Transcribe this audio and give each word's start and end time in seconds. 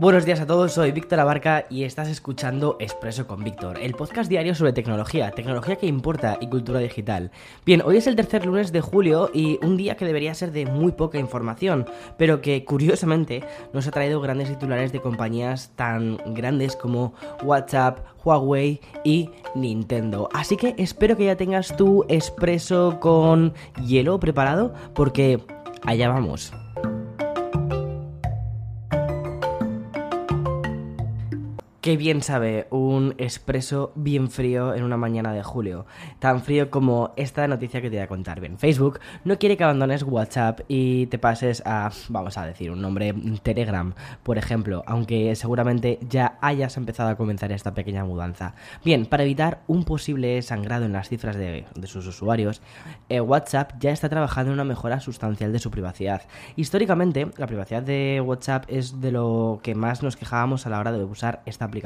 Buenos 0.00 0.24
días 0.24 0.40
a 0.40 0.46
todos, 0.46 0.72
soy 0.72 0.92
Víctor 0.92 1.20
Abarca 1.20 1.66
y 1.68 1.84
estás 1.84 2.08
escuchando 2.08 2.78
Expreso 2.80 3.26
con 3.26 3.44
Víctor, 3.44 3.78
el 3.82 3.92
podcast 3.92 4.30
diario 4.30 4.54
sobre 4.54 4.72
tecnología, 4.72 5.30
tecnología 5.32 5.76
que 5.76 5.86
importa 5.86 6.38
y 6.40 6.46
cultura 6.46 6.80
digital. 6.80 7.30
Bien, 7.66 7.82
hoy 7.84 7.98
es 7.98 8.06
el 8.06 8.16
tercer 8.16 8.46
lunes 8.46 8.72
de 8.72 8.80
julio 8.80 9.30
y 9.34 9.58
un 9.62 9.76
día 9.76 9.98
que 9.98 10.06
debería 10.06 10.32
ser 10.32 10.52
de 10.52 10.64
muy 10.64 10.92
poca 10.92 11.18
información, 11.18 11.84
pero 12.16 12.40
que 12.40 12.64
curiosamente 12.64 13.44
nos 13.74 13.86
ha 13.88 13.90
traído 13.90 14.22
grandes 14.22 14.48
titulares 14.48 14.90
de 14.90 15.02
compañías 15.02 15.72
tan 15.76 16.16
grandes 16.32 16.76
como 16.76 17.12
WhatsApp, 17.42 17.98
Huawei 18.24 18.80
y 19.04 19.28
Nintendo. 19.54 20.30
Así 20.32 20.56
que 20.56 20.74
espero 20.78 21.14
que 21.14 21.26
ya 21.26 21.36
tengas 21.36 21.76
tu 21.76 22.06
Expreso 22.08 23.00
con 23.00 23.52
hielo 23.84 24.18
preparado 24.18 24.72
porque 24.94 25.44
allá 25.84 26.08
vamos. 26.08 26.54
Qué 31.90 31.96
bien 31.96 32.22
sabe 32.22 32.68
un 32.70 33.16
expreso 33.18 33.90
bien 33.96 34.30
frío 34.30 34.76
en 34.76 34.84
una 34.84 34.96
mañana 34.96 35.32
de 35.32 35.42
julio. 35.42 35.86
Tan 36.20 36.40
frío 36.40 36.70
como 36.70 37.12
esta 37.16 37.48
noticia 37.48 37.82
que 37.82 37.90
te 37.90 37.96
voy 37.96 38.04
a 38.04 38.06
contar. 38.06 38.38
Bien, 38.38 38.58
Facebook 38.58 39.00
no 39.24 39.40
quiere 39.40 39.56
que 39.56 39.64
abandones 39.64 40.04
WhatsApp 40.04 40.60
y 40.68 41.06
te 41.06 41.18
pases 41.18 41.64
a, 41.66 41.90
vamos 42.08 42.38
a 42.38 42.46
decir, 42.46 42.70
un 42.70 42.80
nombre 42.80 43.12
Telegram, 43.42 43.92
por 44.22 44.38
ejemplo, 44.38 44.84
aunque 44.86 45.34
seguramente 45.34 45.98
ya 46.08 46.38
hayas 46.40 46.76
empezado 46.76 47.08
a 47.08 47.16
comenzar 47.16 47.50
esta 47.50 47.74
pequeña 47.74 48.04
mudanza. 48.04 48.54
Bien, 48.84 49.04
para 49.04 49.24
evitar 49.24 49.62
un 49.66 49.82
posible 49.82 50.40
sangrado 50.42 50.84
en 50.84 50.92
las 50.92 51.08
cifras 51.08 51.34
de, 51.34 51.66
sus 51.86 52.06
usuarios, 52.06 52.62
eh, 53.08 53.20
WhatsApp 53.20 53.72
ya 53.80 53.90
está 53.90 54.08
trabajando 54.08 54.52
en 54.52 54.54
una 54.54 54.64
mejora 54.64 55.00
sustancial 55.00 55.52
de 55.52 55.58
su 55.58 55.72
privacidad. 55.72 56.22
Históricamente, 56.54 57.32
la 57.36 57.48
privacidad 57.48 57.82
de 57.82 58.22
WhatsApp 58.24 58.66
es 58.68 59.00
de 59.00 59.10
lo 59.10 59.58
que 59.64 59.74
más 59.74 60.04
nos 60.04 60.14
quejábamos 60.14 60.66
a 60.66 60.70
la 60.70 60.78
hora 60.78 60.92
de 60.92 61.02
usar 61.02 61.42
esta 61.46 61.64
aplicación. 61.64 61.79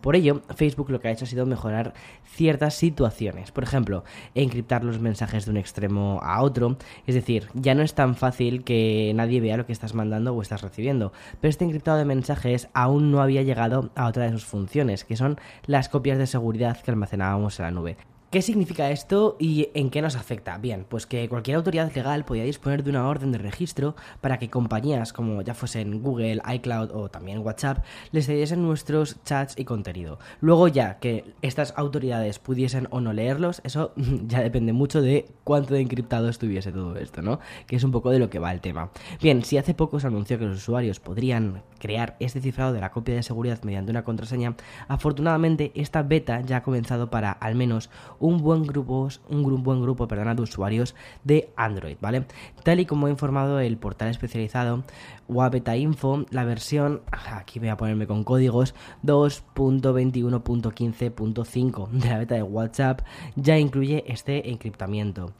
Por 0.00 0.16
ello, 0.16 0.42
Facebook 0.54 0.90
lo 0.90 1.00
que 1.00 1.08
ha 1.08 1.10
hecho 1.10 1.24
ha 1.24 1.28
sido 1.28 1.46
mejorar 1.46 1.94
ciertas 2.24 2.74
situaciones. 2.74 3.50
Por 3.50 3.64
ejemplo, 3.64 4.04
encriptar 4.34 4.84
los 4.84 5.00
mensajes 5.00 5.44
de 5.44 5.50
un 5.50 5.56
extremo 5.56 6.20
a 6.22 6.42
otro. 6.42 6.76
Es 7.06 7.14
decir, 7.14 7.48
ya 7.54 7.74
no 7.74 7.82
es 7.82 7.94
tan 7.94 8.14
fácil 8.14 8.64
que 8.64 9.12
nadie 9.14 9.40
vea 9.40 9.56
lo 9.56 9.66
que 9.66 9.72
estás 9.72 9.94
mandando 9.94 10.34
o 10.34 10.42
estás 10.42 10.62
recibiendo. 10.62 11.12
Pero 11.40 11.50
este 11.50 11.64
encriptado 11.64 11.98
de 11.98 12.04
mensajes 12.04 12.68
aún 12.74 13.10
no 13.10 13.22
había 13.22 13.42
llegado 13.42 13.90
a 13.94 14.06
otra 14.06 14.24
de 14.24 14.32
sus 14.32 14.44
funciones, 14.44 15.04
que 15.04 15.16
son 15.16 15.38
las 15.66 15.88
copias 15.88 16.18
de 16.18 16.26
seguridad 16.26 16.80
que 16.80 16.90
almacenábamos 16.90 17.58
en 17.58 17.64
la 17.64 17.70
nube. 17.70 18.11
¿Qué 18.32 18.40
significa 18.40 18.90
esto 18.90 19.36
y 19.38 19.68
en 19.74 19.90
qué 19.90 20.00
nos 20.00 20.16
afecta? 20.16 20.56
Bien, 20.56 20.86
pues 20.88 21.04
que 21.04 21.28
cualquier 21.28 21.58
autoridad 21.58 21.92
legal 21.94 22.24
podía 22.24 22.44
disponer 22.44 22.82
de 22.82 22.88
una 22.88 23.06
orden 23.06 23.30
de 23.30 23.36
registro 23.36 23.94
para 24.22 24.38
que 24.38 24.48
compañías 24.48 25.12
como 25.12 25.42
ya 25.42 25.52
fuesen 25.52 26.00
Google, 26.00 26.40
iCloud 26.54 26.92
o 26.94 27.10
también 27.10 27.40
WhatsApp 27.40 27.84
les 28.10 28.24
cediesen 28.24 28.62
nuestros 28.62 29.22
chats 29.24 29.58
y 29.58 29.66
contenido. 29.66 30.18
Luego 30.40 30.66
ya 30.68 30.98
que 30.98 31.26
estas 31.42 31.74
autoridades 31.76 32.38
pudiesen 32.38 32.88
o 32.90 33.02
no 33.02 33.12
leerlos, 33.12 33.60
eso 33.64 33.92
ya 34.26 34.40
depende 34.40 34.72
mucho 34.72 35.02
de 35.02 35.28
cuánto 35.44 35.74
de 35.74 35.82
encriptado 35.82 36.30
estuviese 36.30 36.72
todo 36.72 36.96
esto, 36.96 37.20
¿no? 37.20 37.38
Que 37.66 37.76
es 37.76 37.84
un 37.84 37.90
poco 37.92 38.08
de 38.08 38.18
lo 38.18 38.30
que 38.30 38.38
va 38.38 38.50
el 38.50 38.62
tema. 38.62 38.92
Bien, 39.20 39.44
si 39.44 39.58
hace 39.58 39.74
poco 39.74 40.00
se 40.00 40.06
anunció 40.06 40.38
que 40.38 40.46
los 40.46 40.56
usuarios 40.56 41.00
podrían 41.00 41.64
crear 41.78 42.16
este 42.18 42.40
cifrado 42.40 42.72
de 42.72 42.80
la 42.80 42.92
copia 42.92 43.14
de 43.14 43.22
seguridad 43.22 43.62
mediante 43.62 43.90
una 43.90 44.04
contraseña, 44.04 44.56
afortunadamente 44.88 45.70
esta 45.74 46.02
beta 46.02 46.40
ya 46.40 46.58
ha 46.58 46.62
comenzado 46.62 47.10
para 47.10 47.32
al 47.32 47.56
menos 47.56 47.90
un 48.22 48.38
buen 48.38 48.62
grupo, 48.62 49.08
un 49.28 49.62
buen 49.62 49.82
grupo 49.82 50.06
de 50.06 50.42
usuarios 50.42 50.94
de 51.24 51.50
Android, 51.56 51.98
¿vale? 52.00 52.24
Tal 52.62 52.80
y 52.80 52.86
como 52.86 53.06
ha 53.06 53.10
informado 53.10 53.60
el 53.60 53.76
portal 53.76 54.08
especializado 54.08 54.84
Wabeta 55.28 55.76
Info, 55.76 56.24
la 56.30 56.44
versión, 56.44 57.02
aquí 57.10 57.58
voy 57.58 57.68
a 57.68 57.76
ponerme 57.76 58.06
con 58.06 58.24
códigos, 58.24 58.74
2.21.15.5 59.02 61.90
de 61.90 62.08
la 62.08 62.16
beta 62.18 62.36
de 62.36 62.42
WhatsApp 62.42 63.02
ya 63.34 63.58
incluye 63.58 64.04
este 64.06 64.50
encriptamiento. 64.50 65.32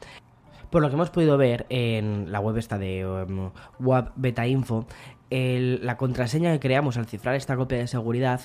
Por 0.69 0.81
lo 0.81 0.89
que 0.89 0.95
hemos 0.95 1.11
podido 1.11 1.37
ver 1.37 1.65
en 1.69 2.31
la 2.31 2.39
web 2.39 2.57
esta 2.57 2.79
de 2.79 3.05
um, 3.05 3.51
Beta 4.15 4.47
Info, 4.47 4.87
la 5.29 5.97
contraseña 5.97 6.51
que 6.51 6.59
creamos 6.59 6.97
al 6.97 7.07
cifrar 7.07 7.35
esta 7.35 7.55
copia 7.55 7.77
de 7.77 7.87
seguridad 7.87 8.41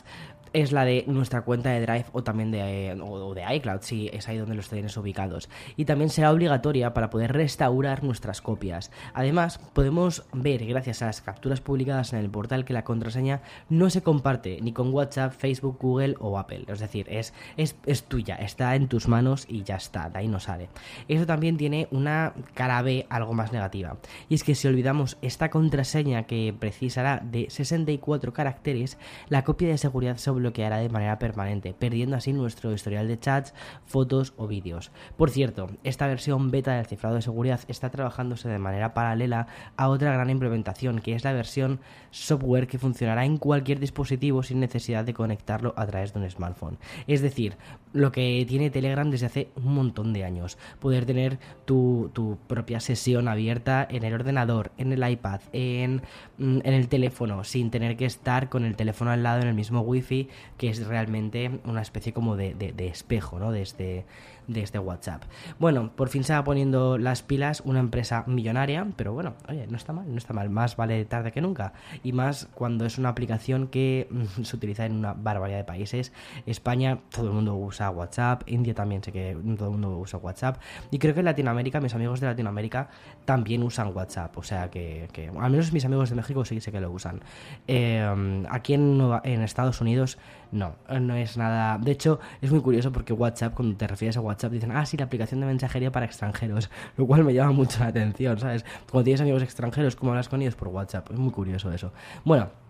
es 0.53 0.72
la 0.72 0.84
de 0.84 1.04
nuestra 1.06 1.42
cuenta 1.42 1.70
de 1.70 1.81
Drive 1.81 2.06
o 2.12 2.22
también 2.22 2.50
de, 2.50 2.97
o 3.00 3.34
de 3.34 3.44
iCloud, 3.56 3.81
si 3.82 4.09
es 4.12 4.28
ahí 4.28 4.38
donde 4.38 4.54
los 4.54 4.69
tienes 4.69 4.97
ubicados. 4.97 5.48
Y 5.76 5.84
también 5.84 6.10
será 6.10 6.32
obligatoria 6.32 6.94
para 6.94 7.10
poder 7.10 7.32
restaurar 7.32 8.04
nuestras 8.04 8.41
copias. 8.41 8.91
Además, 9.14 9.59
podemos 9.72 10.25
ver, 10.32 10.64
gracias 10.66 11.03
a 11.03 11.06
las 11.06 11.20
capturas 11.20 11.60
publicadas 11.60 12.12
en 12.12 12.20
el 12.20 12.31
portal, 12.31 12.64
que 12.64 12.72
la 12.72 12.84
contraseña 12.84 13.42
no 13.69 13.91
se 13.91 14.03
comparte 14.03 14.59
ni 14.60 14.72
con 14.72 14.92
WhatsApp, 14.92 15.32
Facebook, 15.32 15.78
Google 15.81 16.16
o 16.20 16.38
Apple. 16.38 16.65
Es 16.69 16.80
decir, 16.80 17.06
es, 17.09 17.32
es, 17.56 17.76
es 17.86 18.04
tuya, 18.04 18.36
está 18.36 18.75
en 18.75 18.88
tus 18.88 19.09
manos 19.09 19.47
y 19.48 19.62
ya 19.62 19.76
está, 19.76 20.09
de 20.10 20.19
ahí 20.19 20.28
no 20.28 20.41
sale. 20.41 20.69
Eso 21.09 21.26
también 21.26 21.56
tiene 21.56 21.88
una 21.91 22.32
cara 22.54 22.82
B 22.82 23.06
algo 23.09 23.32
más 23.32 23.53
negativa. 23.53 23.97
Y 24.28 24.34
es 24.34 24.44
que 24.44 24.54
si 24.54 24.69
olvidamos 24.69 25.19
esta 25.22 25.50
contraseña 25.50 26.25
que 26.25 26.54
precisará 26.59 27.20
de 27.25 27.50
64 27.50 28.32
caracteres, 28.32 28.98
la 29.28 29.44
copia 29.44 29.69
de 29.69 29.78
seguridad 29.78 30.16
se 30.16 30.30
bloqueará 30.38 30.78
de 30.78 30.88
manera 30.88 31.19
permanente, 31.19 31.75
perdiendo 31.75 32.16
así 32.16 32.32
nuestro 32.32 32.72
historial 32.72 33.09
de 33.09 33.19
chats, 33.19 33.54
fotos 33.87 34.34
o 34.37 34.47
vídeos. 34.47 34.91
Por 35.16 35.31
cierto, 35.31 35.71
esta 35.84 36.06
versión 36.06 36.50
beta 36.50 36.75
del 36.75 36.87
cifrado 36.87 37.16
de 37.16 37.22
seguridad 37.22 37.60
está 37.69 37.91
trabajándose 37.91 38.48
de 38.48 38.59
manera 38.59 38.94
paralela 38.94 39.47
a 39.77 39.88
otra 39.88 40.12
gran 40.12 40.31
implementación, 40.31 41.00
que 41.00 41.15
es 41.15 41.25
la 41.25 41.32
versión 41.32 41.81
software 42.10 42.66
que 42.66 42.78
funcionará 42.78 43.25
en 43.25 43.37
cualquier 43.37 43.81
dispositivo 43.81 44.43
sin 44.43 44.60
necesidad 44.60 45.04
de 45.04 45.15
conectarlo 45.15 45.75
a 45.77 45.87
través 45.87 46.12
de 46.12 46.21
un 46.21 46.31
smartphone. 46.31 46.78
Es 47.06 47.21
decir, 47.21 47.56
lo 47.93 48.12
que 48.12 48.44
tiene 48.48 48.71
Telegram 48.71 49.10
desde 49.10 49.27
hace 49.27 49.48
un 49.56 49.75
montón 49.75 50.12
de 50.12 50.25
años. 50.25 50.59
Poder 50.78 51.06
tener 51.06 51.38
tu, 51.65 52.10
propia 52.47 52.81
sesión 52.81 53.28
abierta 53.28 53.87
en 53.91 54.04
el 54.04 54.15
ordenador, 54.15 54.72
en 54.78 54.93
el 54.93 55.09
iPad, 55.09 55.41
en, 55.53 56.03
mm, 56.38 56.60
en, 56.65 56.75
el 56.75 56.88
teléfono, 56.88 57.44
sin 57.44 57.71
tener 57.71 57.97
que 57.97 58.04
estar 58.06 58.48
con 58.48 58.65
el 58.65 58.77
teléfono 58.77 59.10
al 59.10 59.22
lado 59.22 59.43
en 59.43 59.48
el 59.48 59.54
mismo 59.54 59.81
wifi, 59.81 60.28
que 60.56 60.69
es 60.69 60.87
realmente 60.87 61.61
una 61.65 61.83
especie 61.83 62.12
como 62.12 62.37
de, 62.37 62.55
de, 62.55 62.87
espejo, 62.87 63.39
¿no? 63.39 63.53
De 63.53 63.62
este, 63.62 64.05
de 64.48 64.62
este 64.62 64.78
WhatsApp. 64.78 65.22
Bueno, 65.59 65.92
por 65.94 66.09
fin 66.09 66.25
se 66.25 66.32
va 66.32 66.42
poniendo 66.42 66.98
las 66.98 67.22
pilas 67.22 67.62
una 67.64 67.78
empresa 67.78 68.25
millonaria, 68.26 68.86
pero 68.97 69.12
bueno, 69.12 69.34
oye, 69.48 69.66
no 69.69 69.76
está 69.76 69.92
mal, 69.92 70.10
no 70.10 70.16
está 70.16 70.32
mal. 70.32 70.50
Más 70.50 70.76
vale 70.76 71.04
tarde 71.04 71.31
que 71.31 71.41
nunca. 71.41 71.75
Y 72.03 72.12
más 72.12 72.48
cuando 72.54 72.86
es 72.86 72.98
una 72.98 73.10
aplicación 73.10 73.69
que 73.69 74.09
mm, 74.10 74.42
se 74.42 74.56
utiliza 74.56 74.86
en 74.86 74.97
una 74.97 75.12
barbaridad 75.12 75.59
de 75.59 75.64
países. 75.64 76.12
España, 76.47 76.98
todo 77.10 77.28
el 77.28 77.34
mundo 77.34 77.54
usa 77.54 77.91
WhatsApp. 77.91 78.42
India 78.47 78.75
también 78.75 79.04
sé 79.04 79.12
que 79.12 79.36
todo 79.56 79.66
el 79.66 79.72
mundo 79.72 79.98
usa 79.98 80.19
WhatsApp. 80.19 80.60
Y 80.91 80.98
creo 80.98 81.15
que 81.15 81.20
en 81.20 81.26
Latinoamérica, 81.26 81.80
mis 81.80 81.94
amigos 81.94 82.20
de 82.20 82.26
Latinoamérica 82.26 82.88
también 83.25 83.62
usan 83.62 83.94
WhatsApp. 83.94 84.36
O 84.38 84.42
sea 84.42 84.70
que, 84.70 85.09
al 85.38 85.50
menos 85.50 85.72
mis 85.72 85.84
amigos 85.84 86.09
de 86.09 86.16
México 86.16 86.44
sí 86.44 86.60
sé 86.60 86.72
que 86.72 86.80
lo 86.80 86.91
usan. 86.91 87.20
Eh, 87.66 88.44
aquí 88.48 88.75
en 88.75 89.42
Estados 89.42 89.80
Unidos 89.83 90.18
no, 90.50 90.77
no 91.00 91.15
es 91.15 91.36
nada. 91.36 91.78
De 91.78 91.92
hecho, 91.92 92.21
es 92.41 92.50
muy 92.50 92.60
curioso 92.60 92.92
porque 92.92 93.12
WhatsApp, 93.12 93.54
cuando 93.54 93.77
te 93.77 93.86
refieres 93.86 94.16
a 94.16 94.21
WhatsApp, 94.21 94.53
dicen, 94.53 94.72
ah, 94.72 94.86
sí, 94.86 94.97
la 94.97 95.04
aplicación 95.04 95.41
de 95.41 95.47
mensajería 95.47 95.92
para 95.92 96.06
extranjeros, 96.06 96.71
lo 96.97 97.06
cual 97.06 97.24
me 97.24 97.34
llama 97.34 97.53
mucho 97.53 97.80
la 97.80 97.86
atención, 97.86 98.39
¿sabes? 98.39 98.65
Cuando 98.91 99.04
tienes 99.04 99.21
amigos 99.21 99.42
extranjeros, 99.42 99.97
¿cómo 99.97 100.12
hablas 100.12 100.28
con 100.28 100.42
ellos? 100.42 100.54
Por 100.54 100.68
WhatsApp, 100.68 101.10
es 101.10 101.18
muy 101.18 101.33
curioso 101.33 101.72
eso. 101.72 101.92
Bueno. 102.24 102.67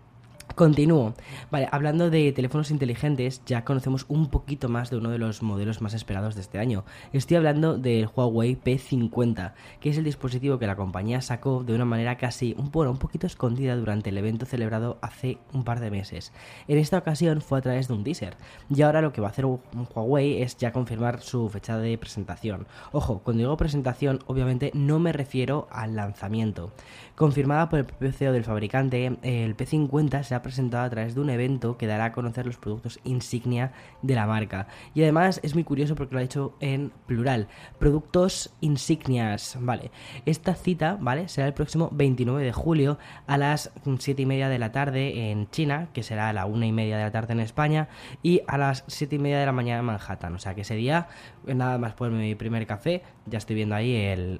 Continúo. 0.59 1.13
Vale, 1.51 1.69
hablando 1.71 2.09
de 2.09 2.33
teléfonos 2.33 2.69
inteligentes, 2.69 3.41
ya 3.45 3.63
conocemos 3.63 4.05
un 4.09 4.27
poquito 4.27 4.67
más 4.67 4.89
de 4.89 4.97
uno 4.97 5.09
de 5.09 5.17
los 5.17 5.41
modelos 5.41 5.81
más 5.81 5.93
esperados 5.93 6.35
de 6.35 6.41
este 6.41 6.59
año. 6.59 6.83
Estoy 7.13 7.37
hablando 7.37 7.77
del 7.77 8.09
Huawei 8.13 8.59
P50, 8.61 9.53
que 9.79 9.89
es 9.89 9.97
el 9.97 10.03
dispositivo 10.03 10.59
que 10.59 10.67
la 10.67 10.75
compañía 10.75 11.21
sacó 11.21 11.63
de 11.63 11.73
una 11.73 11.85
manera 11.85 12.17
casi 12.17 12.57
un, 12.57 12.71
un 12.73 12.97
poquito 12.97 13.25
escondida 13.25 13.77
durante 13.77 14.09
el 14.09 14.17
evento 14.17 14.45
celebrado 14.45 14.97
hace 15.01 15.37
un 15.53 15.63
par 15.63 15.79
de 15.79 15.91
meses. 15.91 16.33
En 16.67 16.77
esta 16.77 16.97
ocasión 16.97 17.39
fue 17.39 17.59
a 17.59 17.61
través 17.61 17.87
de 17.87 17.93
un 17.93 18.03
teaser, 18.03 18.35
y 18.69 18.81
ahora 18.81 18.99
lo 18.99 19.13
que 19.13 19.21
va 19.21 19.27
a 19.27 19.31
hacer 19.31 19.45
Huawei 19.45 20.41
es 20.41 20.57
ya 20.57 20.73
confirmar 20.73 21.21
su 21.21 21.47
fecha 21.47 21.77
de 21.77 21.97
presentación. 21.97 22.67
Ojo, 22.91 23.21
cuando 23.23 23.43
digo 23.43 23.55
presentación, 23.55 24.19
obviamente 24.27 24.71
no 24.73 24.99
me 24.99 25.13
refiero 25.13 25.69
al 25.71 25.95
lanzamiento. 25.95 26.73
Confirmada 27.15 27.69
por 27.69 27.79
el 27.79 27.85
propio 27.85 28.11
CEO 28.11 28.33
del 28.33 28.43
fabricante, 28.43 29.05
el 29.23 29.55
P50 29.55 30.23
se 30.23 30.35
ha 30.35 30.41
presentado 30.41 30.48
a 30.57 30.89
través 30.89 31.15
de 31.15 31.21
un 31.21 31.29
evento 31.29 31.77
que 31.77 31.87
dará 31.87 32.05
a 32.05 32.11
conocer 32.11 32.45
los 32.45 32.57
productos 32.57 32.99
insignia 33.03 33.71
de 34.01 34.15
la 34.15 34.25
marca. 34.25 34.67
Y 34.93 35.03
además 35.03 35.39
es 35.43 35.53
muy 35.53 35.63
curioso 35.63 35.95
porque 35.95 36.15
lo 36.15 36.21
ha 36.21 36.23
hecho 36.23 36.55
en 36.59 36.91
plural. 37.05 37.47
Productos 37.77 38.53
insignias, 38.61 39.57
¿vale? 39.59 39.91
Esta 40.25 40.55
cita, 40.55 40.97
¿vale? 40.99 41.27
Será 41.27 41.47
el 41.47 41.53
próximo 41.53 41.89
29 41.91 42.43
de 42.43 42.51
julio 42.51 42.97
a 43.27 43.37
las 43.37 43.71
7 43.97 44.21
y 44.21 44.25
media 44.25 44.49
de 44.49 44.59
la 44.59 44.71
tarde 44.71 45.31
en 45.31 45.49
China, 45.49 45.89
que 45.93 46.03
será 46.03 46.29
a 46.29 46.33
la 46.33 46.45
1 46.45 46.65
y 46.65 46.71
media 46.71 46.97
de 46.97 47.03
la 47.03 47.11
tarde 47.11 47.33
en 47.33 47.39
España, 47.39 47.89
y 48.23 48.41
a 48.47 48.57
las 48.57 48.83
7 48.87 49.15
y 49.15 49.19
media 49.19 49.39
de 49.39 49.45
la 49.45 49.51
mañana 49.51 49.79
en 49.79 49.85
Manhattan. 49.85 50.35
O 50.35 50.39
sea 50.39 50.55
que 50.55 50.61
ese 50.61 50.75
día, 50.75 51.07
nada 51.45 51.77
más 51.77 51.93
por 51.93 52.11
mi 52.11 52.35
primer 52.35 52.65
café, 52.65 53.03
ya 53.25 53.37
estoy 53.37 53.55
viendo 53.55 53.75
ahí 53.75 53.95
el, 53.95 54.39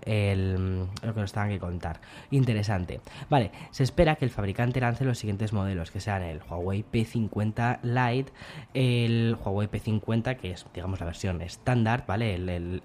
lo 1.04 1.14
que 1.14 1.22
nos 1.22 1.32
tengan 1.32 1.50
que 1.50 1.60
contar. 1.60 2.02
Interesante. 2.32 3.02
Vale, 3.30 3.52
se 3.72 3.84
espera 3.84 4.16
que 4.16 4.26
el 4.26 4.32
fabricante 4.32 4.80
lance 4.80 5.06
los 5.06 5.20
siguientes 5.20 5.54
modelos, 5.54 5.92
sean 6.00 6.24
el 6.24 6.42
Huawei 6.42 6.84
P50 6.92 7.80
Lite, 7.84 8.32
el 8.74 9.38
Huawei 9.44 9.68
P50, 9.68 10.38
que 10.38 10.52
es, 10.52 10.66
digamos, 10.74 11.00
la 11.00 11.06
versión 11.06 11.42
estándar, 11.42 12.06
¿vale? 12.08 12.36
El, 12.36 12.82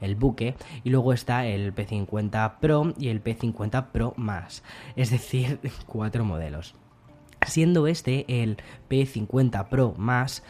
el, 0.00 0.14
buque, 0.16 0.54
y 0.84 0.90
luego 0.90 1.12
está 1.12 1.46
el 1.46 1.74
P50 1.74 2.58
Pro 2.60 2.94
y 2.98 3.08
el 3.08 3.22
P50 3.22 3.86
Pro 3.92 4.14
más. 4.16 4.62
Es 4.96 5.10
decir, 5.10 5.60
cuatro 5.86 6.24
modelos 6.24 6.74
siendo 7.46 7.86
este 7.86 8.24
el 8.42 8.56
P50 8.90 9.68
Pro 9.68 9.94
más 9.96 10.42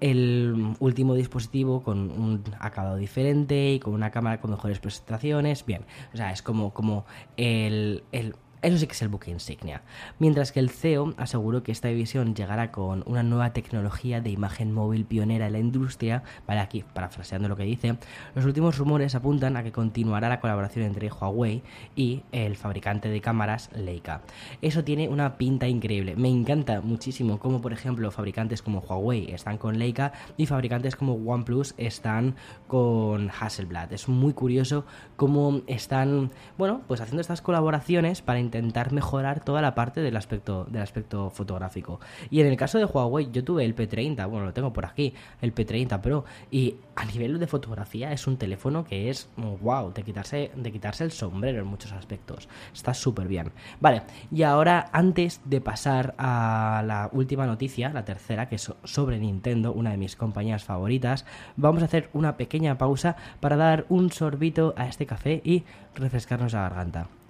el 0.00 0.74
último 0.80 1.14
dispositivo 1.14 1.82
con 1.82 2.10
un 2.10 2.42
acabado 2.58 2.96
diferente 2.96 3.74
y 3.74 3.78
con 3.78 3.94
una 3.94 4.10
cámara 4.10 4.40
con 4.40 4.50
mejores 4.50 4.78
presentaciones. 4.78 5.64
Bien, 5.64 5.82
o 6.12 6.16
sea, 6.16 6.32
es 6.32 6.42
como, 6.42 6.72
como 6.72 7.04
el, 7.36 8.02
el 8.10 8.34
eso 8.62 8.76
sí 8.76 8.86
que 8.86 8.92
es 8.92 9.02
el 9.02 9.08
buque 9.08 9.30
insignia. 9.30 9.82
Mientras 10.18 10.52
que 10.52 10.60
el 10.60 10.70
CEO 10.70 11.14
aseguró 11.16 11.62
que 11.62 11.72
esta 11.72 11.88
división 11.88 12.34
llegará 12.34 12.70
con 12.70 13.02
una 13.06 13.22
nueva 13.22 13.52
tecnología 13.52 14.20
de 14.20 14.30
imagen 14.30 14.72
móvil 14.72 15.04
pionera 15.04 15.46
en 15.46 15.52
la 15.52 15.58
industria. 15.58 16.22
Vale, 16.46 16.60
aquí, 16.60 16.84
parafraseando 16.94 17.48
lo 17.48 17.56
que 17.56 17.64
dice, 17.64 17.96
los 18.34 18.44
últimos 18.44 18.76
rumores 18.78 19.14
apuntan 19.14 19.56
a 19.56 19.62
que 19.62 19.72
continuará 19.72 20.28
la 20.28 20.40
colaboración 20.40 20.84
entre 20.84 21.10
Huawei 21.10 21.62
y 21.96 22.22
el 22.32 22.56
fabricante 22.56 23.08
de 23.08 23.20
cámaras 23.20 23.70
Leica. 23.74 24.22
Eso 24.60 24.84
tiene 24.84 25.08
una 25.08 25.38
pinta 25.38 25.66
increíble. 25.66 26.16
Me 26.16 26.28
encanta 26.28 26.80
muchísimo 26.80 27.38
cómo, 27.38 27.60
por 27.60 27.72
ejemplo, 27.72 28.10
fabricantes 28.10 28.62
como 28.62 28.80
Huawei 28.80 29.30
están 29.32 29.58
con 29.58 29.78
Leica 29.78 30.12
y 30.36 30.46
fabricantes 30.46 30.96
como 30.96 31.14
OnePlus 31.14 31.74
están 31.78 32.36
con 32.66 33.30
Hasselblad. 33.30 33.92
Es 33.92 34.08
muy 34.08 34.32
curioso 34.32 34.84
cómo 35.16 35.62
están, 35.66 36.30
bueno, 36.58 36.82
pues 36.86 37.00
haciendo 37.00 37.20
estas 37.20 37.42
colaboraciones 37.42 38.22
para 38.22 38.40
intentar 38.58 38.92
mejorar 38.92 39.44
toda 39.44 39.62
la 39.62 39.74
parte 39.74 40.00
del 40.00 40.16
aspecto, 40.16 40.64
del 40.64 40.82
aspecto 40.82 41.30
fotográfico. 41.30 42.00
Y 42.30 42.40
en 42.40 42.46
el 42.46 42.56
caso 42.56 42.78
de 42.78 42.84
Huawei, 42.84 43.30
yo 43.30 43.44
tuve 43.44 43.64
el 43.64 43.74
P30, 43.74 44.28
bueno, 44.28 44.46
lo 44.46 44.52
tengo 44.52 44.72
por 44.72 44.86
aquí, 44.86 45.14
el 45.40 45.54
P30 45.54 46.00
Pro, 46.00 46.24
y 46.50 46.76
a 46.96 47.04
nivel 47.04 47.38
de 47.38 47.46
fotografía 47.46 48.12
es 48.12 48.26
un 48.26 48.36
teléfono 48.36 48.84
que 48.84 49.10
es 49.10 49.28
wow, 49.36 49.92
de 49.92 50.02
quitarse, 50.02 50.50
de 50.54 50.72
quitarse 50.72 51.04
el 51.04 51.12
sombrero 51.12 51.60
en 51.60 51.66
muchos 51.66 51.92
aspectos. 51.92 52.48
Está 52.72 52.94
súper 52.94 53.28
bien. 53.28 53.52
Vale, 53.80 54.02
y 54.30 54.42
ahora 54.42 54.88
antes 54.92 55.40
de 55.44 55.60
pasar 55.60 56.14
a 56.18 56.82
la 56.86 57.08
última 57.12 57.46
noticia, 57.46 57.90
la 57.90 58.04
tercera, 58.04 58.48
que 58.48 58.56
es 58.56 58.72
sobre 58.84 59.18
Nintendo, 59.18 59.72
una 59.72 59.90
de 59.90 59.96
mis 59.96 60.16
compañías 60.16 60.64
favoritas, 60.64 61.24
vamos 61.56 61.82
a 61.82 61.86
hacer 61.86 62.10
una 62.12 62.36
pequeña 62.36 62.78
pausa 62.78 63.16
para 63.40 63.56
dar 63.56 63.86
un 63.88 64.10
sorbito 64.10 64.74
a 64.76 64.86
este 64.86 65.06
café 65.06 65.40
y 65.44 65.64
refrescarnos 65.94 66.52
la 66.52 66.62
garganta. 66.62 67.19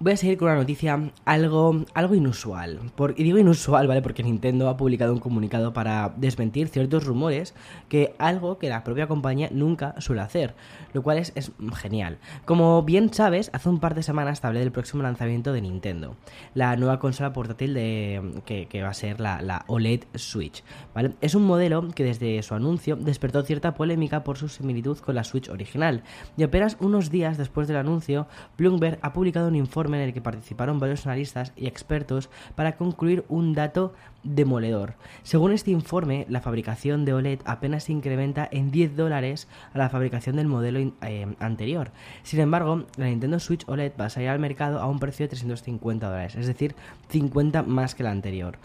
Voy 0.00 0.12
a 0.12 0.16
seguir 0.16 0.38
con 0.38 0.46
una 0.46 0.58
noticia 0.58 1.10
algo, 1.24 1.84
algo 1.92 2.14
inusual. 2.14 2.78
y 3.16 3.22
digo 3.24 3.36
inusual, 3.36 3.88
¿vale? 3.88 4.00
Porque 4.00 4.22
Nintendo 4.22 4.68
ha 4.68 4.76
publicado 4.76 5.12
un 5.12 5.18
comunicado 5.18 5.72
para 5.72 6.14
desmentir 6.16 6.68
ciertos 6.68 7.04
rumores 7.04 7.52
que 7.88 8.14
algo 8.20 8.58
que 8.58 8.68
la 8.68 8.84
propia 8.84 9.08
compañía 9.08 9.48
nunca 9.50 10.00
suele 10.00 10.22
hacer, 10.22 10.54
lo 10.92 11.02
cual 11.02 11.18
es, 11.18 11.32
genial. 11.74 12.18
Como 12.44 12.84
bien 12.84 13.12
sabes, 13.12 13.50
hace 13.52 13.68
un 13.68 13.80
par 13.80 13.96
de 13.96 14.04
semanas 14.04 14.44
hablé 14.44 14.60
del 14.60 14.70
próximo 14.70 15.02
lanzamiento 15.02 15.52
de 15.52 15.62
Nintendo, 15.62 16.14
la 16.54 16.76
nueva 16.76 17.00
consola 17.00 17.32
portátil 17.32 17.74
de, 17.74 18.22
que, 18.46 18.82
va 18.82 18.90
a 18.90 18.94
ser 18.94 19.18
la, 19.18 19.42
la, 19.42 19.64
OLED 19.66 20.04
Switch, 20.14 20.62
¿vale? 20.94 21.14
Es 21.20 21.34
un 21.34 21.44
modelo 21.44 21.88
que 21.88 22.04
desde 22.04 22.40
su 22.44 22.54
anuncio 22.54 22.94
despertó 22.94 23.42
cierta 23.42 23.74
polémica 23.74 24.22
por 24.22 24.38
su 24.38 24.48
similitud 24.48 24.98
con 24.98 25.16
la 25.16 25.24
Switch 25.24 25.48
original, 25.48 26.04
y 26.36 26.44
apenas 26.44 26.76
unos 26.78 27.10
días 27.10 27.36
después 27.36 27.66
del 27.66 27.78
anuncio, 27.78 28.28
Bloomberg 28.56 29.00
ha 29.02 29.12
publicado 29.12 29.48
un 29.48 29.56
informe 29.56 29.87
en 29.96 30.02
el 30.02 30.14
que 30.14 30.20
participaron 30.20 30.78
varios 30.78 31.06
analistas 31.06 31.52
y 31.56 31.66
expertos 31.66 32.30
para 32.54 32.76
concluir 32.76 33.24
un 33.28 33.54
dato 33.54 33.94
demoledor. 34.24 34.94
Según 35.22 35.52
este 35.52 35.70
informe, 35.70 36.26
la 36.28 36.40
fabricación 36.40 37.04
de 37.04 37.14
OLED 37.14 37.40
apenas 37.44 37.84
se 37.84 37.92
incrementa 37.92 38.48
en 38.50 38.70
10 38.70 38.96
dólares 38.96 39.48
a 39.72 39.78
la 39.78 39.88
fabricación 39.88 40.36
del 40.36 40.48
modelo 40.48 40.92
eh, 41.02 41.26
anterior. 41.38 41.90
Sin 42.22 42.40
embargo, 42.40 42.86
la 42.96 43.06
Nintendo 43.06 43.38
Switch 43.38 43.64
OLED 43.68 43.92
va 43.98 44.06
a 44.06 44.10
salir 44.10 44.28
al 44.28 44.38
mercado 44.38 44.80
a 44.80 44.86
un 44.86 44.98
precio 44.98 45.24
de 45.24 45.28
350 45.28 46.08
dólares, 46.08 46.34
es 46.34 46.46
decir, 46.46 46.74
50 47.10 47.62
más 47.62 47.94
que 47.94 48.02
la 48.02 48.10
anterior. 48.10 48.58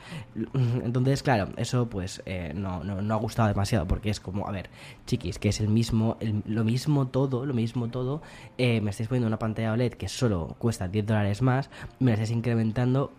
Entonces, 0.83 1.23
claro, 1.23 1.49
eso 1.57 1.87
pues 1.87 2.21
eh, 2.25 2.53
no, 2.55 2.83
no, 2.83 3.13
ha 3.13 3.17
gustado 3.17 3.47
demasiado 3.47 3.87
porque 3.87 4.09
es 4.09 4.19
como, 4.19 4.47
a 4.47 4.51
ver, 4.51 4.69
chiquis, 5.05 5.39
que 5.39 5.49
es 5.49 5.59
el 5.59 5.69
mismo, 5.69 6.17
lo 6.45 6.63
mismo 6.63 7.07
todo, 7.07 7.45
lo 7.45 7.53
mismo 7.53 7.89
todo, 7.89 8.21
eh, 8.57 8.81
me 8.81 8.89
estáis 8.89 9.07
poniendo 9.07 9.27
una 9.27 9.39
pantalla 9.39 9.73
OLED 9.73 9.93
que 9.93 10.09
solo 10.09 10.55
cuesta 10.57 10.87
10 10.87 11.05
dólares 11.05 11.12
más, 11.41 11.69
me 11.99 12.11
la 12.11 12.13
estáis 12.13 12.31
incrementando 12.31 13.11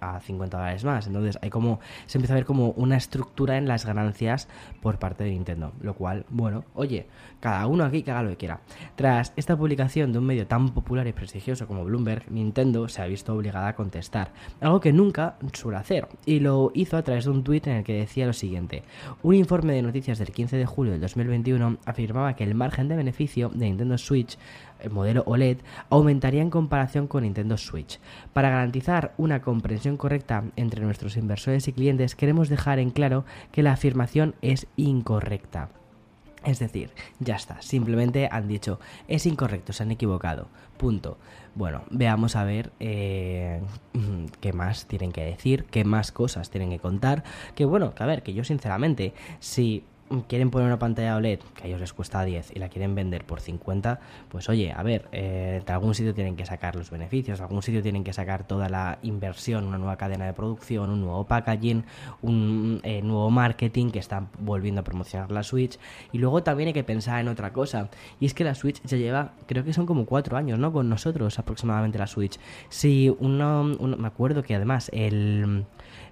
a 0.00 0.20
50 0.20 0.56
dólares 0.56 0.84
más. 0.84 1.06
Entonces, 1.06 1.38
hay 1.42 1.50
como 1.50 1.80
se 2.06 2.18
empieza 2.18 2.34
a 2.34 2.36
ver 2.36 2.44
como 2.44 2.70
una 2.70 2.96
estructura 2.96 3.56
en 3.56 3.66
las 3.66 3.84
ganancias 3.86 4.48
por 4.80 4.98
parte 4.98 5.24
de 5.24 5.30
Nintendo, 5.30 5.72
lo 5.80 5.94
cual, 5.94 6.24
bueno, 6.28 6.64
oye, 6.74 7.06
cada 7.40 7.66
uno 7.66 7.84
aquí 7.84 8.02
que 8.02 8.10
haga 8.10 8.22
lo 8.22 8.30
que 8.30 8.36
quiera. 8.36 8.60
Tras 8.96 9.32
esta 9.36 9.56
publicación 9.56 10.12
de 10.12 10.18
un 10.18 10.26
medio 10.26 10.46
tan 10.46 10.70
popular 10.70 11.06
y 11.06 11.12
prestigioso 11.12 11.66
como 11.66 11.84
Bloomberg, 11.84 12.30
Nintendo 12.30 12.88
se 12.88 13.02
ha 13.02 13.06
visto 13.06 13.34
obligada 13.34 13.68
a 13.68 13.74
contestar, 13.74 14.32
algo 14.60 14.80
que 14.80 14.92
nunca 14.92 15.36
suele 15.52 15.78
hacer, 15.78 16.08
y 16.26 16.40
lo 16.40 16.70
hizo 16.74 16.96
a 16.96 17.02
través 17.02 17.24
de 17.24 17.30
un 17.30 17.44
tuit 17.44 17.66
en 17.66 17.76
el 17.76 17.84
que 17.84 17.94
decía 17.94 18.26
lo 18.26 18.32
siguiente: 18.32 18.82
Un 19.22 19.34
informe 19.34 19.72
de 19.72 19.82
noticias 19.82 20.18
del 20.18 20.32
15 20.32 20.56
de 20.56 20.66
julio 20.66 20.92
del 20.92 21.00
2021 21.00 21.78
afirmaba 21.84 22.34
que 22.34 22.44
el 22.44 22.54
margen 22.54 22.88
de 22.88 22.96
beneficio 22.96 23.48
de 23.50 23.66
Nintendo 23.66 23.98
Switch 23.98 24.38
el 24.80 24.90
modelo 24.90 25.22
OLED, 25.26 25.58
aumentaría 25.90 26.42
en 26.42 26.50
comparación 26.50 27.06
con 27.06 27.22
Nintendo 27.24 27.56
Switch. 27.56 28.00
Para 28.32 28.50
garantizar 28.50 29.14
una 29.18 29.40
comprensión 29.40 29.96
correcta 29.96 30.44
entre 30.56 30.82
nuestros 30.82 31.16
inversores 31.16 31.68
y 31.68 31.72
clientes, 31.72 32.14
queremos 32.14 32.48
dejar 32.48 32.78
en 32.78 32.90
claro 32.90 33.24
que 33.52 33.62
la 33.62 33.72
afirmación 33.72 34.34
es 34.42 34.66
incorrecta. 34.76 35.70
Es 36.44 36.60
decir, 36.60 36.92
ya 37.18 37.34
está, 37.34 37.60
simplemente 37.62 38.28
han 38.30 38.46
dicho, 38.46 38.78
es 39.08 39.26
incorrecto, 39.26 39.72
se 39.72 39.82
han 39.82 39.90
equivocado, 39.90 40.48
punto. 40.76 41.18
Bueno, 41.56 41.82
veamos 41.90 42.36
a 42.36 42.44
ver 42.44 42.70
eh, 42.78 43.60
qué 44.40 44.52
más 44.52 44.86
tienen 44.86 45.10
que 45.10 45.24
decir, 45.24 45.64
qué 45.64 45.84
más 45.84 46.12
cosas 46.12 46.50
tienen 46.50 46.70
que 46.70 46.78
contar, 46.78 47.24
que 47.56 47.64
bueno, 47.64 47.92
a 47.98 48.06
ver, 48.06 48.22
que 48.22 48.34
yo 48.34 48.44
sinceramente, 48.44 49.14
si 49.40 49.84
quieren 50.26 50.50
poner 50.50 50.66
una 50.66 50.78
pantalla 50.78 51.16
OLED 51.16 51.40
que 51.54 51.64
a 51.64 51.66
ellos 51.66 51.80
les 51.80 51.92
cuesta 51.92 52.24
10 52.24 52.52
y 52.54 52.58
la 52.58 52.68
quieren 52.68 52.94
vender 52.94 53.24
por 53.24 53.40
50, 53.40 54.00
pues 54.28 54.48
oye, 54.48 54.72
a 54.72 54.82
ver, 54.82 55.08
eh, 55.12 55.62
de 55.64 55.72
algún 55.72 55.94
sitio 55.94 56.14
tienen 56.14 56.36
que 56.36 56.46
sacar 56.46 56.76
los 56.76 56.90
beneficios, 56.90 57.38
de 57.38 57.44
algún 57.44 57.62
sitio 57.62 57.82
tienen 57.82 58.04
que 58.04 58.12
sacar 58.12 58.46
toda 58.46 58.68
la 58.68 58.98
inversión, 59.02 59.64
una 59.64 59.78
nueva 59.78 59.96
cadena 59.96 60.26
de 60.26 60.32
producción, 60.32 60.90
un 60.90 61.00
nuevo 61.00 61.24
packaging, 61.24 61.84
un 62.22 62.80
eh, 62.82 63.02
nuevo 63.02 63.30
marketing 63.30 63.90
que 63.90 63.98
están 63.98 64.28
volviendo 64.38 64.80
a 64.80 64.84
promocionar 64.84 65.30
la 65.30 65.42
Switch. 65.42 65.78
Y 66.12 66.18
luego 66.18 66.42
también 66.42 66.68
hay 66.68 66.74
que 66.74 66.84
pensar 66.84 67.20
en 67.20 67.28
otra 67.28 67.52
cosa, 67.52 67.90
y 68.20 68.26
es 68.26 68.34
que 68.34 68.44
la 68.44 68.54
Switch 68.54 68.82
ya 68.84 68.96
lleva, 68.96 69.32
creo 69.46 69.64
que 69.64 69.72
son 69.72 69.86
como 69.86 70.06
cuatro 70.06 70.36
años, 70.36 70.58
¿no? 70.58 70.72
Con 70.72 70.88
nosotros 70.88 71.38
aproximadamente 71.38 71.98
la 71.98 72.06
Switch. 72.06 72.38
Si 72.68 73.14
uno, 73.18 73.64
me 73.64 74.06
acuerdo 74.08 74.42
que 74.42 74.54
además 74.54 74.90
el 74.92 75.64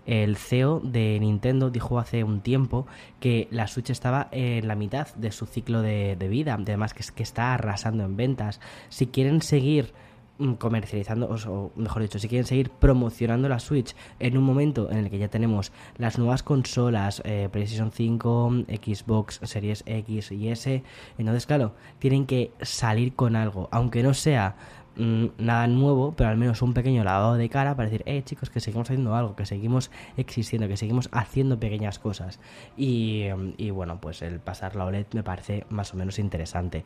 el 0.06 0.36
CEO 0.36 0.80
de 0.80 1.18
Nintendo 1.20 1.70
dijo 1.70 1.98
hace 1.98 2.22
un 2.24 2.40
tiempo 2.40 2.86
que 3.18 3.48
la 3.50 3.66
Switch 3.66 3.85
estaba 3.92 4.28
en 4.30 4.66
la 4.68 4.74
mitad 4.74 5.14
de 5.14 5.32
su 5.32 5.46
ciclo 5.46 5.82
de, 5.82 6.16
vida, 6.28 6.54
además 6.54 6.94
que, 6.94 7.04
que 7.14 7.22
está 7.22 7.54
arrasando 7.54 8.04
en 8.04 8.16
ventas. 8.16 8.60
Si 8.88 9.06
quieren 9.06 9.42
seguir 9.42 9.92
mm, 10.38 10.54
comercializando, 10.54 11.28
o 11.28 11.72
mejor 11.76 12.02
dicho, 12.02 12.18
si 12.18 12.28
quieren 12.28 12.46
seguir 12.46 12.70
promocionando 12.70 13.48
la 13.48 13.58
Switch 13.58 13.94
en 14.18 14.36
un 14.36 14.44
momento 14.44 14.90
en 14.90 14.98
el 14.98 15.10
que 15.10 15.18
ya 15.18 15.28
tenemos 15.28 15.72
las 15.96 16.18
nuevas 16.18 16.42
consolas, 16.42 17.22
eh, 17.24 17.48
PlayStation 17.50 17.92
5, 17.92 18.64
Xbox 18.68 19.40
Series 19.42 19.82
X 19.86 20.32
y 20.32 20.48
S, 20.48 20.82
entonces 21.18 21.46
claro, 21.46 21.74
tienen 21.98 22.26
que 22.26 22.52
salir 22.60 23.14
con 23.14 23.36
algo, 23.36 23.68
aunque 23.70 24.02
no 24.02 24.14
sea 24.14 24.56
nada 24.96 25.66
nuevo, 25.66 26.14
pero 26.16 26.30
al 26.30 26.36
menos 26.36 26.62
un 26.62 26.74
pequeño 26.74 27.04
lavado 27.04 27.34
de 27.34 27.48
cara 27.48 27.76
para 27.76 27.88
decir, 27.88 28.02
eh 28.06 28.22
chicos, 28.24 28.50
que 28.50 28.60
seguimos 28.60 28.88
haciendo 28.88 29.14
algo, 29.14 29.36
que 29.36 29.46
seguimos 29.46 29.90
existiendo, 30.16 30.68
que 30.68 30.76
seguimos 30.76 31.08
haciendo 31.12 31.58
pequeñas 31.58 31.98
cosas. 31.98 32.40
Y, 32.76 33.24
y 33.56 33.70
bueno, 33.70 34.00
pues 34.00 34.22
el 34.22 34.40
pasar 34.40 34.76
la 34.76 34.84
OLED 34.84 35.06
me 35.12 35.22
parece 35.22 35.64
más 35.70 35.92
o 35.94 35.96
menos 35.96 36.18
interesante. 36.18 36.84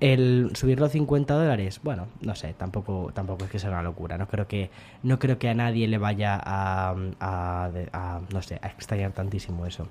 El 0.00 0.50
subirlo 0.54 0.86
a 0.86 0.88
50 0.88 1.32
dólares, 1.34 1.80
bueno, 1.84 2.08
no 2.22 2.34
sé, 2.34 2.54
tampoco, 2.54 3.12
tampoco 3.14 3.44
es 3.44 3.50
que 3.50 3.58
sea 3.60 3.70
una 3.70 3.82
locura. 3.82 4.18
No 4.18 4.26
creo 4.26 4.48
que, 4.48 4.70
no 5.04 5.18
creo 5.20 5.38
que 5.38 5.48
a 5.48 5.54
nadie 5.54 5.86
le 5.86 5.98
vaya 5.98 6.40
a, 6.42 6.96
a, 7.20 7.70
a 7.92 8.20
no 8.32 8.42
sé, 8.42 8.58
a 8.62 8.68
extrañar 8.68 9.12
tantísimo 9.12 9.64
eso. 9.64 9.86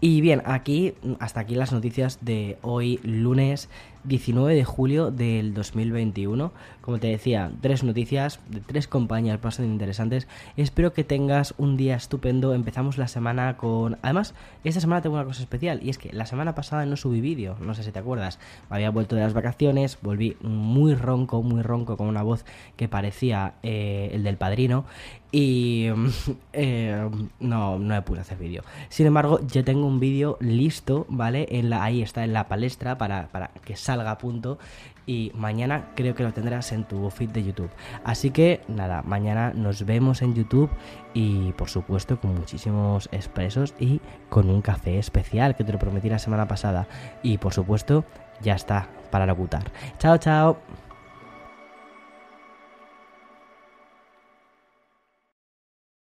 Y 0.00 0.20
bien, 0.20 0.42
aquí, 0.44 0.94
hasta 1.18 1.40
aquí 1.40 1.54
las 1.54 1.72
noticias 1.72 2.18
de 2.22 2.58
hoy, 2.62 3.00
lunes 3.02 3.68
19 4.04 4.54
de 4.54 4.64
julio 4.64 5.10
del 5.10 5.52
2021. 5.54 6.52
Como 6.80 6.98
te 6.98 7.08
decía, 7.08 7.52
tres 7.60 7.84
noticias 7.84 8.40
de 8.48 8.60
tres 8.60 8.88
compañías 8.88 9.40
bastante 9.40 9.70
interesantes. 9.70 10.26
Espero 10.56 10.92
que 10.92 11.04
tengas 11.04 11.54
un 11.58 11.76
día 11.76 11.96
estupendo. 11.96 12.54
Empezamos 12.54 12.98
la 12.98 13.08
semana 13.08 13.56
con... 13.56 13.98
Además, 14.02 14.34
esta 14.64 14.80
semana 14.80 15.02
tengo 15.02 15.16
una 15.16 15.24
cosa 15.24 15.42
especial 15.42 15.80
y 15.82 15.90
es 15.90 15.98
que 15.98 16.12
la 16.12 16.26
semana 16.26 16.54
pasada 16.54 16.86
no 16.86 16.96
subí 16.96 17.20
vídeo, 17.20 17.56
no 17.60 17.74
sé 17.74 17.82
si 17.82 17.92
te 17.92 17.98
acuerdas. 17.98 18.38
Me 18.70 18.76
había 18.76 18.90
vuelto 18.90 19.16
de 19.16 19.22
las 19.22 19.34
vacaciones, 19.34 19.98
volví 20.00 20.36
muy 20.40 20.94
ronco, 20.94 21.42
muy 21.42 21.62
ronco, 21.62 21.96
con 21.96 22.06
una 22.06 22.22
voz 22.22 22.44
que 22.76 22.88
parecía 22.88 23.54
eh, 23.62 24.10
el 24.12 24.24
del 24.24 24.36
padrino 24.36 24.84
y 25.32 25.88
eh, 26.52 27.08
no, 27.40 27.78
no 27.78 28.04
puse 28.04 28.20
a 28.20 28.22
hacer 28.22 28.38
vídeo. 28.38 28.62
Sin 28.88 29.06
embargo, 29.06 29.40
ya 29.46 29.59
tengo 29.62 29.86
un 29.86 30.00
vídeo 30.00 30.36
listo, 30.40 31.06
¿vale? 31.08 31.48
Ahí 31.72 32.02
está 32.02 32.24
en 32.24 32.32
la 32.32 32.48
palestra 32.48 32.98
para, 32.98 33.28
para 33.28 33.48
que 33.64 33.76
salga 33.76 34.10
a 34.10 34.18
punto 34.18 34.58
y 35.06 35.32
mañana 35.34 35.90
creo 35.96 36.14
que 36.14 36.22
lo 36.22 36.32
tendrás 36.32 36.72
en 36.72 36.84
tu 36.84 37.10
feed 37.10 37.30
de 37.30 37.44
YouTube. 37.44 37.70
Así 38.04 38.30
que 38.30 38.60
nada, 38.68 39.02
mañana 39.02 39.52
nos 39.54 39.84
vemos 39.84 40.22
en 40.22 40.34
YouTube 40.34 40.70
y 41.14 41.52
por 41.52 41.68
supuesto 41.68 42.20
con 42.20 42.34
muchísimos 42.34 43.08
expresos 43.12 43.74
y 43.78 44.00
con 44.28 44.48
un 44.48 44.62
café 44.62 44.98
especial 44.98 45.56
que 45.56 45.64
te 45.64 45.72
lo 45.72 45.78
prometí 45.78 46.08
la 46.08 46.18
semana 46.18 46.46
pasada 46.46 46.86
y 47.22 47.38
por 47.38 47.52
supuesto 47.52 48.04
ya 48.40 48.54
está 48.54 48.88
para 49.10 49.26
locutar. 49.26 49.64
Chao, 49.98 50.18
chao. 50.18 50.89